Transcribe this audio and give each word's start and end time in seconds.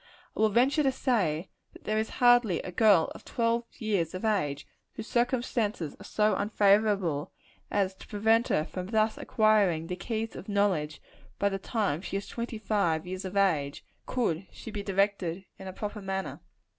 I 0.35 0.39
will 0.39 0.49
venture 0.49 0.81
to 0.81 0.91
say, 0.91 1.47
that 1.73 1.83
there 1.83 1.99
is 1.99 2.09
hardly 2.09 2.59
a 2.63 2.71
girl 2.71 3.11
of 3.13 3.23
twelve 3.23 3.65
years 3.73 4.15
of 4.15 4.25
age, 4.25 4.65
whose 4.93 5.05
circumstances 5.05 5.95
are 5.99 6.03
so 6.03 6.33
unfavorable, 6.33 7.31
as 7.69 7.93
to 7.93 8.07
prevent 8.07 8.47
her 8.47 8.65
from 8.65 8.87
thus 8.87 9.19
acquiring 9.19 9.85
the 9.85 9.95
keys 9.95 10.35
of 10.35 10.49
knowledge 10.49 11.03
by 11.37 11.49
the 11.49 11.59
time 11.59 12.01
she 12.01 12.17
is 12.17 12.27
twenty 12.27 12.57
five 12.57 13.05
years 13.05 13.25
of 13.25 13.37
age, 13.37 13.85
could 14.07 14.47
she 14.51 14.71
be 14.71 14.81
directed 14.81 15.45
in 15.59 15.67
a 15.67 15.71
proper 15.71 16.01
manner. 16.01 16.39